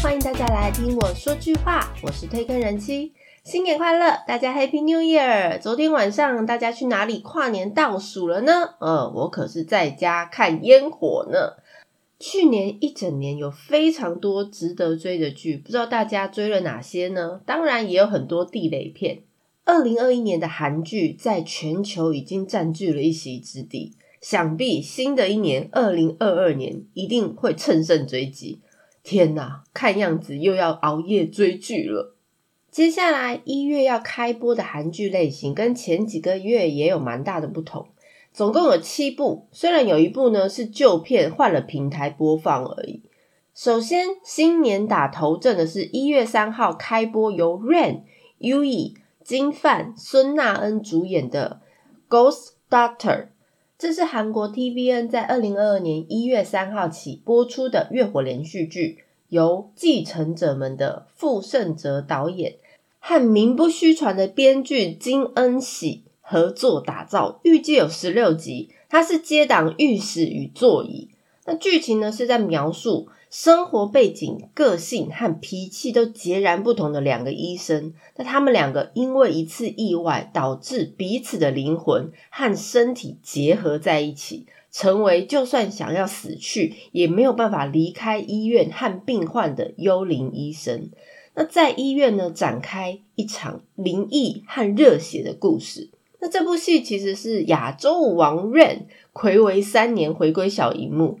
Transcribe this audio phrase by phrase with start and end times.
[0.00, 3.12] 欢迎大家来听我说句话，我是推坑人妻，
[3.42, 5.60] 新年快乐，大家 Happy New Year！
[5.60, 8.76] 昨天晚上大家去哪里跨年倒数了呢？
[8.78, 11.54] 呃，我可是在家看烟火呢。
[12.20, 17.40] 去年一整年有非常多值得追的剧，不知道大家追了哪些呢？
[17.44, 19.22] 当然也有很多地雷片。
[19.64, 28.60] 二零二一年的韩剧在全球已经占据了一席之地，想必新的一年二零二二年一定会乘胜追击。
[29.10, 32.14] 天哪，看样子又要熬夜追剧了。
[32.70, 37.88] 接下来一月要开播的韩剧类型跟前几个月也有蛮大的不同，
[38.34, 43.00] 总共有七部，虽然有一部呢是旧片换了平台播放而已。
[43.54, 48.02] 首先，新年打头阵的是一月三号开播，由 Rain、
[48.36, 51.62] U E、金范、孙娜恩主演的
[52.14, 52.98] 《Ghost Doctor》。
[53.78, 62.56] 这是韩国 TVN 在二零二二年一月三号起播出的月火连续剧，由《继承者们》的傅盛哲导演
[62.98, 68.70] 和名不虚传的编剧金恩喜合作打造，预计有十六集。
[68.88, 71.10] 它是接档《御史与座椅》，
[71.48, 73.08] 那剧情呢是在描述。
[73.30, 90.90] 生活背景、个性和脾气都截然不同的两个医生，那他们两个因为一次意外，导致彼此的灵魂和身体结合在一起，成为就算想要死去也没有办法离开医院和病患的幽灵医生。
[91.34, 95.90] 那在医院呢，展开一场灵异和热血的故事。
[96.20, 101.20] 那这部戏其实是亚洲舞王 Rain 暌违三年回归小荧幕。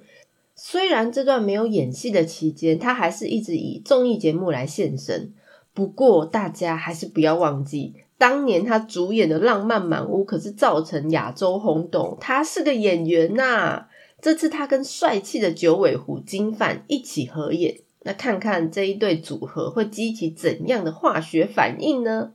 [0.60, 5.32] 虽然这段没有演戏的期间，他还是一直以综艺节目来现身。
[5.72, 12.18] 不过，大家还是不要忘记，当年他主演的《浪漫满屋》可是造成亚洲轰动。
[12.20, 13.86] 他是个演员呐，
[14.20, 22.32] 这次他跟帅气的九尾狐金范一起合演，那看看这一对组合会激起怎样的化学反应呢？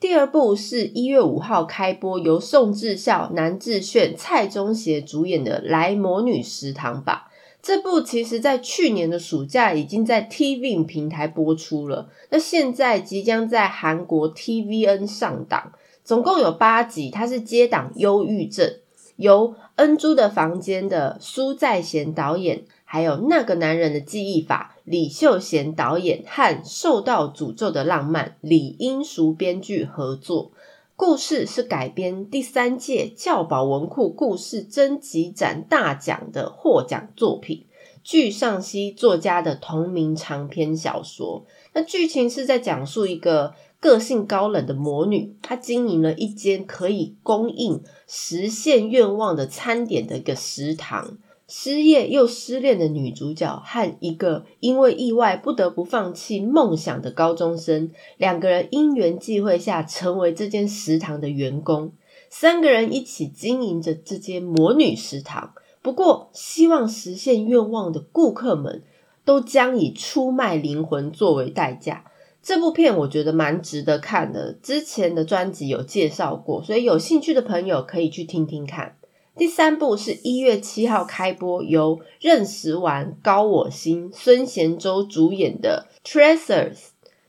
[0.00, 7.28] 第二部是一月五号开播，由宋智孝、南智炫、蔡宗协主演的《来魔女食堂吧》。
[7.62, 15.70] 这部其实在去年的暑假已经在 TVN 平台播出了，那现在即将在韩国 TVN 上档，
[16.02, 17.08] 总共有八集。
[17.08, 18.66] 它是接档《忧郁症》，
[19.14, 30.50] 由《恩珠的房间》的苏在贤导演，还有《那个男人的记忆法》李秀贤导演和《受到诅咒的浪漫》李英淑编剧合作。
[30.94, 37.66] 故事是改编第三届教保文库故事征集展大奖的获奖作品，
[38.04, 41.46] 具尚熙作家的同名长篇小说。
[41.72, 51.18] 那剧情是在讲述一个个性高冷的魔女，她经营了一间可以供应实现愿望的餐点的一个食堂。
[51.54, 61.92] 失业又失恋的女主角和一个因为意外不得不放弃梦想的高中生，两个人因缘际会下成为这间食堂的员工，
[62.30, 65.52] 三个人一起经营着这间魔女食堂。
[65.82, 68.82] 不过，希望实现愿望的顾客们
[69.26, 72.06] 都将以出卖灵魂作为代价。
[72.42, 78.96] 这部片我觉得蛮值得看的，之前的专辑有介绍过，所以有兴趣的朋友可以去听听看。
[79.34, 86.74] 第三部是一月七号开播，由任时完、高我心、孙贤周主演的《Tracers》。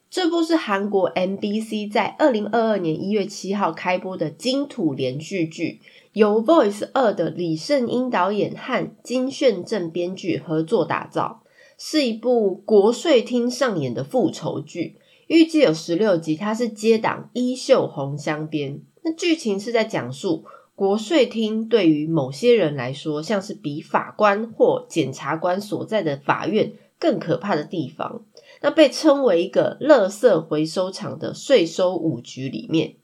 [0.09, 5.79] 这部是韩国 MBC 在二零二二年一月七号开播的金土连续剧，
[6.11, 11.41] 由《Voice 二》的李胜英导演和金炫正编剧合作打造，
[11.77, 14.97] 是一部国税厅上演的复仇剧，
[15.27, 16.35] 预计有十六集。
[16.35, 20.43] 它是接档《衣袖红镶边》，那剧情是在讲述。
[20.75, 28.25] 国税厅对于某些人来说，像是比法官或检察官所在的法院更可怕的地方。
[28.61, 32.95] 那被称为一个“垃圾回收厂”的税收五局里面，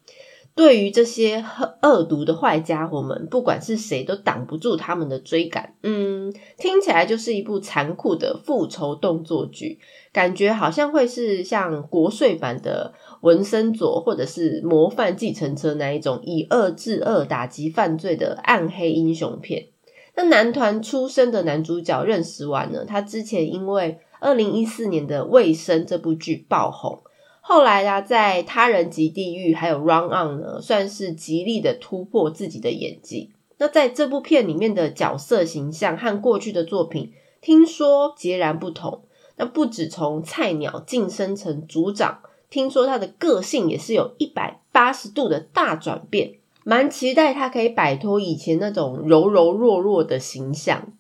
[0.56, 1.46] 对于这些
[1.84, 5.76] 恶毒的坏家伙们，不管是谁都挡不住他们的追赶。
[5.84, 6.19] 嗯，
[6.58, 9.80] 听起来就是一部残酷的复仇动作剧，
[10.12, 12.94] 感觉好像会是像国税版的。
[13.22, 19.68] 文森佐或者是模范继承车那一种以恶制恶打击犯罪的暗黑英雄片。
[20.16, 22.86] 那男团出身的男主角任时完呢？
[22.86, 27.04] 他之前因为二零一四年的《卫生》这部剧爆红，
[27.42, 33.32] 后来啊，在《他人及地狱》还有《Run On》呢，算是极力的突破自己的演技。
[33.60, 39.04] 那在这部片里面的角色形象和过去的作品听说截然不同。
[39.38, 42.22] 那不止从菜鸟晋升成组长。
[42.50, 46.34] 听说他的个性也是有一百八十度的大转变，
[46.64, 50.92] 蛮期待他可以摆脱以前那种柔柔弱弱的形象。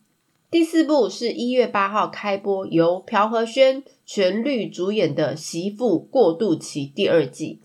[0.51, 7.59] 第四部是一月八号开播，由朴和宣、全律主演的《媳妇过渡期》第二季。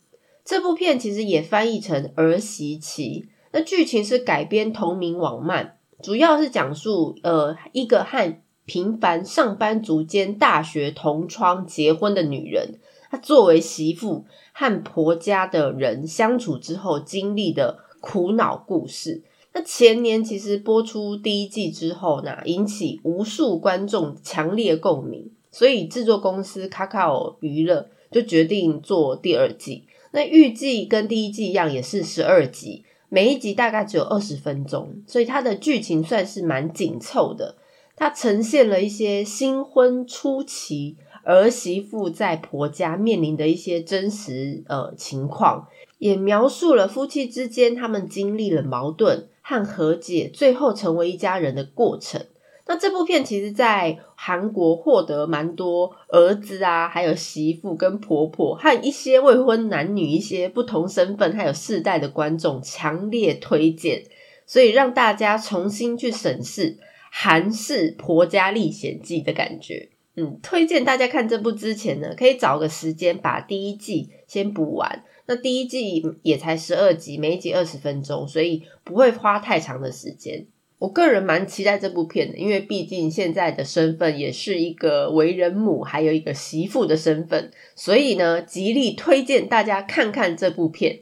[0.44, 12.80] 这部片其实也翻译成《儿媳期》，那剧情是改编同名网漫，主要是讲述呃一个和平凡上班族兼大学同窗结婚的女人，
[13.12, 19.22] 她作为媳妇和婆家的人相处之后经历的苦恼故事。
[19.52, 29.84] 那前年其实播出第一季之后呢，引起无数观众强烈共鸣，所以制作公司卡卡欧娱乐就决定做第二季。
[30.10, 37.54] 那预计跟第一季一样，也是十二集，每一集大概只有二十分钟，所以它的剧情算是蛮紧凑的。
[37.94, 45.68] 它呈现了一些新婚初期儿媳妇在婆家面临的一些真实呃情况，
[45.98, 49.28] 也描述了夫妻之间他们经历了矛盾。
[49.46, 52.24] 和和解，最后成为一家人的过程。
[52.66, 64.02] 那这部片其实，在韩国获得蛮多儿子啊，还有媳妇跟婆婆和一些未婚男女一些不同身份还有世代的观众强烈推荐，
[64.46, 66.78] 所以让大家重新去审视
[67.12, 69.90] 韩式婆家历险记的感觉。
[70.16, 75.04] 嗯，推荐大家看这部之前呢，可以找个时间把第一季先补完。
[75.26, 80.46] 那第一季也才十二集，每一集二十分钟，所以不会花太长的时间。
[80.78, 91.00] 我个人蛮期待这部片的，因为毕竟现在的身份也是一个为人母，还有一个媳妇的身份，所以呢，极力推荐大家看看这部片。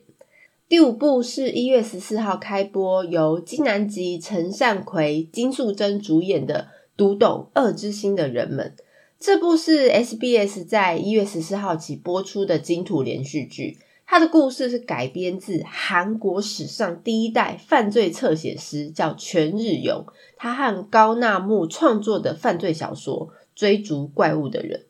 [0.69, 8.74] 第五部是一月十四号开播，由金南吉、陈善奎、金素珍主演的《读懂恶之心的人们》。
[9.19, 13.78] 这部是 SBS 在一月十四号起播出的金土连续剧。
[14.12, 20.04] 他的故事是改编自韩国史上第一代犯罪侧写师，叫全日勇。
[20.36, 24.80] 他和高纳木创作的犯罪小说《追逐怪物的人》，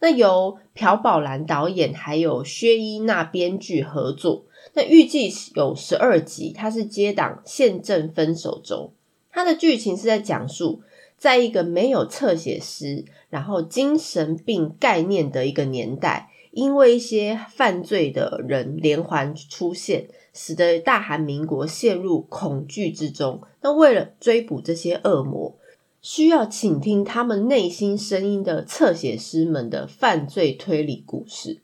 [0.00, 4.44] 那由朴宝兰导演，还有薛伊娜编剧合作。
[4.74, 8.92] 那预计有十二集，它是接档《宪政分手中》。
[9.30, 10.82] 它的剧情是在讲述，
[11.16, 16.28] 在一个没有侧写师，然后精神病概念的一个年代。
[16.56, 23.42] 因为一些犯罪的人连环出现，使得大韩民国陷入恐惧之中。
[23.60, 25.54] 那为了追捕这些恶魔，
[26.00, 31.58] 需要倾听他们内心声音的侧写师们的犯罪推理故事。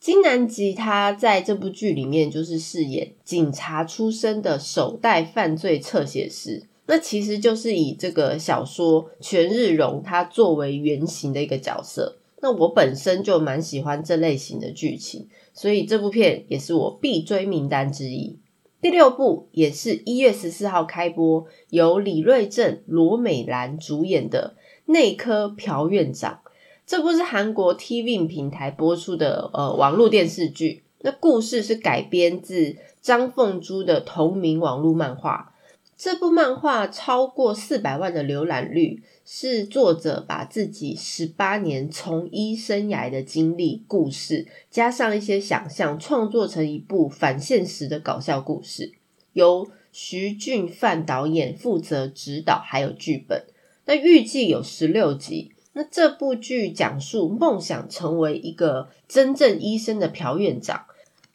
[0.00, 12.17] 金南吉他在这部剧里面就是饰演警察出身的首代犯罪侧写师，那其实就是以这个小说全日荣他作为原型的一个角色。
[12.40, 18.38] 那我本身就蛮喜欢这类型的剧情，所以这部片也是我必追名单之一。
[18.80, 24.54] 第六部也是一月十四号开播，由李瑞镇、罗美兰主演的
[24.92, 26.40] 《内科朴院长》。
[26.86, 30.84] 这部是韩国 TV 平台播出的呃网络电视剧。
[31.00, 35.54] 那故事是改编自张凤珠的同名网络漫画。
[35.98, 39.02] 这部漫画超过四百万的浏览率。
[39.30, 48.92] 是作者把自己十八年从医生涯的经历、故事，加上一些想象，创作成一部反现实的搞笑故事。
[49.34, 53.44] 由徐俊范导演负责指导，还有剧本。
[53.84, 55.52] 那预计有十六集。
[55.74, 60.86] 那这部剧讲述梦想成为一个真正医生的朴院长，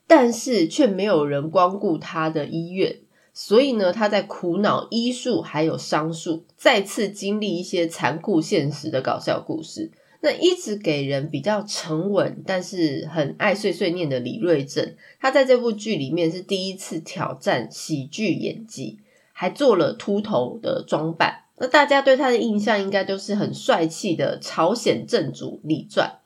[0.08, 3.02] 但是却没有人光顾他的医院。
[3.34, 9.92] 所以呢，他在苦恼医术还有商术，再次经历一些残酷现实的搞笑故事。
[10.22, 19.00] 那一直给人比较沉稳，但是很爱碎碎念的李瑞镇，他在这部剧里面是第一次挑战喜剧演技，
[19.34, 21.42] 还做了秃头的装扮。
[21.58, 26.20] 那大家对他的印象应该都是很帅气的朝鲜正主李传。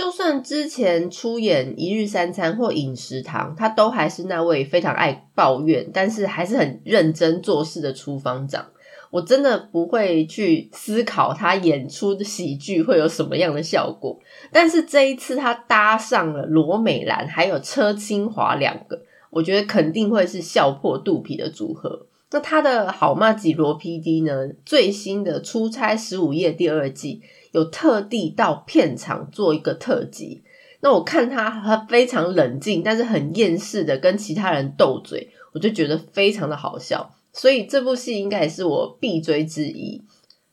[0.00, 8.64] 就算之前出演《一日三餐》或《饮食堂》，他都还是那位非常爱抱怨，但是还是很认真做事的厨房长。
[9.10, 14.18] 我真的不会去思考他演出的喜剧会有什么样的效果。
[14.50, 22.06] 但是这一次他搭上了罗美兰还有车清华两个，我觉得肯定会是笑破肚皮的组合。
[22.30, 24.54] 那他的好妈吉罗 PD 呢？
[24.64, 27.22] 最新的《出差十五夜》第二季。
[27.52, 30.44] 有特地到片场做一个特辑，
[30.82, 40.00] 那我看他他非常冷静，但是很厌世的跟其他人斗嘴，我就觉得非常的好笑，所以这部戏应该也是我必追之一。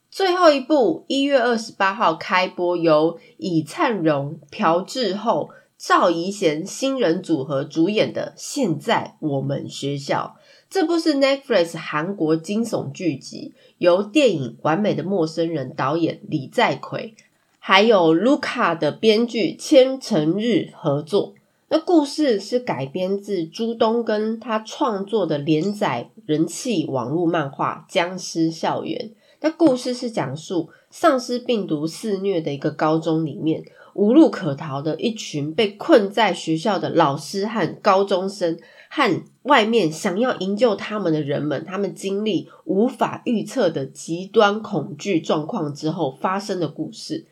[0.10, 10.36] 最后一部一月二十八号开播，由尹灿荣、朴智厚、赵怡贤新人组合主演的《现在我们学校》
[10.72, 17.14] 这部是 Netflix 韩国惊悚剧集，由电影《完美的陌生人》导演李在奎，
[17.60, 21.36] 还有 Luca 的编剧千成日合作。
[21.70, 29.10] 那故事是改编自朱东根他创作的连载人气网络漫画《僵尸校园》。
[29.42, 33.64] 那故事是讲述丧尸病毒肆虐的一个高中里面，
[33.98, 38.58] 无路可逃的一群被困在学校的老师和高中生。
[38.90, 47.26] 和外面想要营救他们的人们，他们经历无法预测的极端恐惧状况之后发生的故事。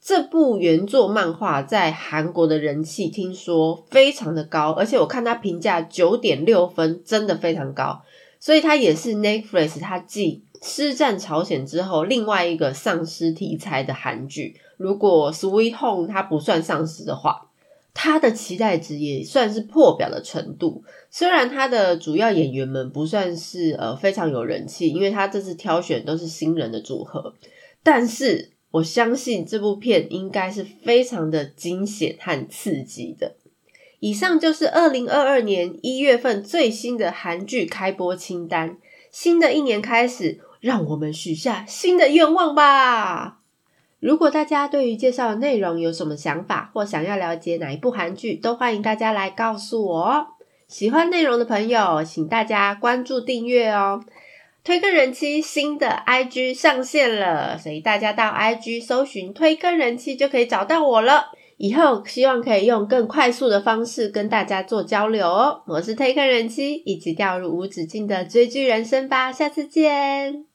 [0.00, 8.02] 这部原作漫画在韩国的人气听说非常的高，而且我看它评价九点六分，真的非常高。
[8.38, 14.60] 所以它也是 Netflix 它继《师战朝鲜》之后另外一个丧尸题材的韩剧。
[14.80, 17.48] 如果《Sweet Home》它不算丧尸的话。
[17.92, 27.34] 他的期待值也算是破表的程度，虽然他的主要演员们不算是呃非常有人气，因为他这次挑选都是新人的组合，
[27.82, 33.34] 但是我相信这部片应该是非常的惊险和刺激的。
[33.98, 38.78] 以上就是二零二二年一月份最新的韩剧开播清单，
[39.10, 43.39] 新的一年开始，让我们许下新的愿望吧。
[44.00, 50.26] 如果大家对于介绍的内容有什么想法，或想要了解哪一部韩剧，都欢迎大家来告诉我哦。
[50.66, 54.02] 喜欢内容的朋友，请大家关注订阅哦。
[54.62, 61.32] 推更人气新的 IG 上线了，所以大家到 IG 搜寻推更人气就可以找到我了。
[61.56, 65.62] 以后希望可以用更快速的方式跟大家做交流哦。
[65.66, 69.30] 我是推更人气，一起掉入无止境的追剧人生吧。
[69.30, 70.49] 下次见。